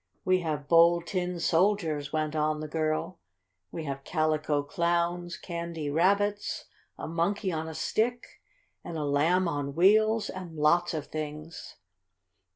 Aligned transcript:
"We 0.25 0.39
have 0.39 0.67
Bold 0.67 1.05
Tin 1.05 1.39
Soldiers," 1.39 2.11
went 2.11 2.35
on 2.35 2.59
the 2.59 2.67
girl. 2.67 3.19
"We 3.71 3.83
have 3.83 4.03
Calico 4.03 4.63
Clowns, 4.63 5.37
Candy 5.37 5.91
Rabbits, 5.91 6.65
a 6.97 7.07
Monkey 7.07 7.51
on 7.51 7.67
a 7.67 7.75
Stick, 7.75 8.41
and 8.83 8.97
a 8.97 9.05
Lamb 9.05 9.47
on 9.47 9.75
Wheels, 9.75 10.27
and 10.27 10.55
lots 10.55 10.95
of 10.95 11.05
things." 11.05 11.75